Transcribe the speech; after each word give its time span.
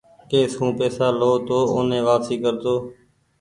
ڪي 0.29 0.39
سون 0.53 0.69
پئيسا 0.77 1.07
لئو 1.19 1.33
تو 1.47 1.57
اوني 1.73 1.99
واپسي 2.07 2.35
ڪرۮو۔ 2.43 2.75